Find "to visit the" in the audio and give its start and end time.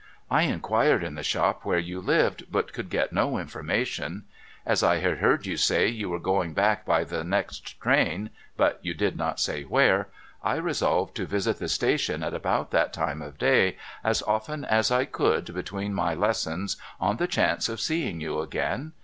11.17-11.69